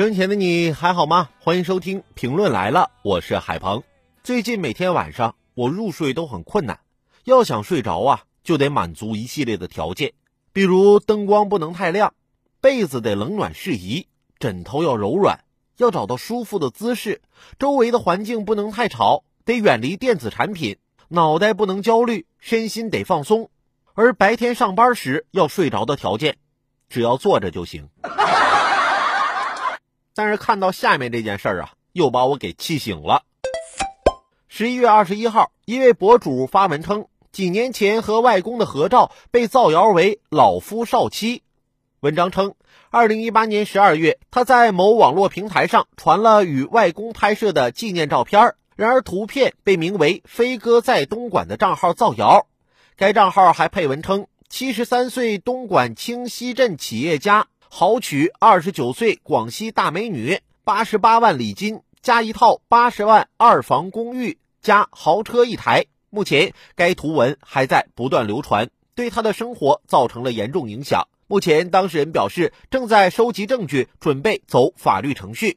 [0.00, 1.28] 生前的你还好吗？
[1.40, 3.82] 欢迎收听评论来了，我是海鹏。
[4.24, 6.80] 最近每天晚上我入睡都很困难，
[7.24, 10.14] 要想睡着啊，就得满足一系列的条件，
[10.54, 12.14] 比如灯光不能太亮，
[12.62, 14.06] 被子得冷暖适宜，
[14.38, 15.44] 枕头要柔软，
[15.76, 17.20] 要找到舒服的姿势，
[17.58, 23.50] 周围的环境不能太吵，得远离电子产品，脑袋不能焦虑，身心得放松。
[23.92, 26.38] 而白天上班时要睡着的条件，
[26.88, 27.90] 只要坐着就行。
[30.22, 33.22] 但是看到下面这件事儿啊，又把我给气醒了。
[34.48, 41.42] 十一月二十一号，一位博主发文称，几年前和外公的合照被造谣为老夫少妻。
[42.00, 42.54] 文章称，
[42.90, 52.46] 二零一八年十二月，他在某网络平台上传了与外公拍摄的纪念照片，然而图片被名为“飞哥在东莞”的账号造谣。
[52.94, 57.46] 该账号还配文称，七十三岁东莞清溪镇企业家。
[57.72, 65.86] 豪娶二十九岁广西大美女，八十八万礼金加一套八十万二房公寓加豪车一台。
[66.10, 71.06] 目前该图文还在不断流传，对他的生活造成了严重影响。
[71.28, 75.56] 目前当事人表示正在收集证据，准备走法律程序。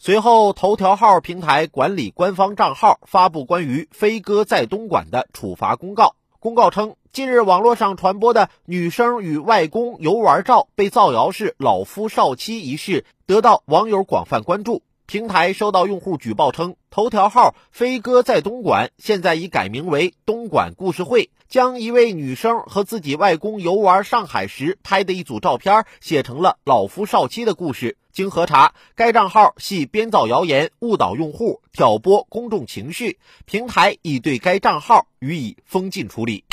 [0.00, 6.16] 随后，头条号平台管理官方账号发布关于飞哥在东莞的处罚公告。
[6.42, 14.80] 公告称，近日网络上传播的女生与外公游玩照被造谣是老夫少妻一事，得到网友广泛关注。
[15.10, 27.98] 平台收到用户举报称，头条号飞哥在东莞现在已改名为东莞故事会，将一位女生和自己外公游玩上海时拍的一组照片写成了老夫少妻的故事。
[28.12, 33.18] 经核查，该账号系编造谣言、误导用户、挑拨公众情绪。
[33.46, 36.44] 平台已对该账号予以封禁处理。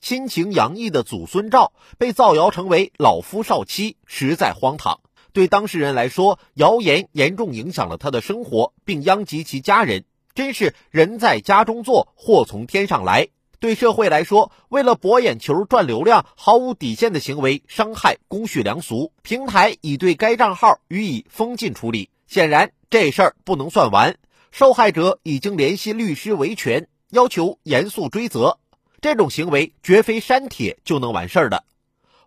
[0.00, 5.00] 亲情洋溢的祖孙照被造谣成为老夫少妻，实在荒唐。
[5.36, 13.28] 对当事人来说，谣言严重影响了他的生活，并殃及其家人，真是人在家中坐，祸从天上来。
[13.60, 19.12] 对社会来说，为了博眼球、赚流量，毫无底线的行为伤害公序良俗。
[19.20, 22.08] 平台已对该账号予以封禁处理。
[22.26, 24.16] 显然，这事儿不能算完，
[24.50, 28.58] 受害者已经联系律师维权，要求严肃追责。
[29.02, 31.64] 这种行为绝非删帖就能完事儿的，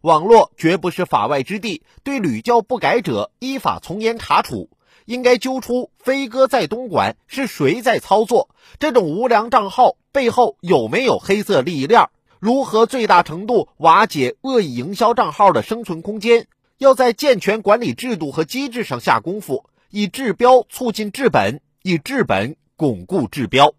[0.02, 4.70] 网络绝不是法外之地，对屡教不改者依法从严查处。
[5.06, 12.10] 应该揪出飞哥在东莞是谁在操作这种无良账号背后有没有黑色利益链？
[12.40, 16.48] 如何最大程度瓦解恶意营销账号的生存空间？
[16.78, 23.74] 要在健全管理制度和机制上下功夫，以治标促进治本，以治本巩固治标。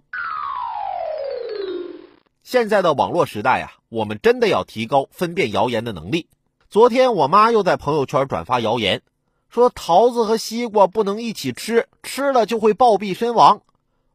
[2.51, 6.27] 现在的网络时代啊，我们真的要提高分辨谣言的能力。
[6.69, 9.03] 昨天我妈又在朋友圈转发谣言。
[9.51, 13.63] 说桃子和西瓜不能一起吃，吃了就会暴毙身亡。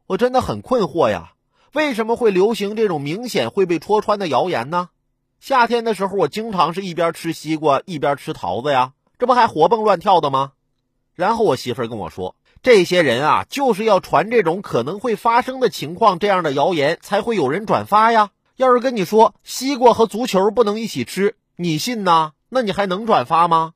[0.06, 1.32] 我真的很困惑呀，
[1.72, 4.90] 为什么会流行这种明显会被戳穿的谣言呢？
[5.40, 10.52] 夏天的时候，我经常是一边吃西瓜一边吃桃子呀，这不还活蹦乱跳的吗？
[11.14, 18.32] 然后我媳妇跟我说，这些人啊，就是要传这种可能会发生的情况这样的谣言，才会有人转发呀。
[18.56, 22.32] 要是跟你说西瓜和足球不能一起吃，你信呐？
[22.50, 23.74] 那你还能转发吗？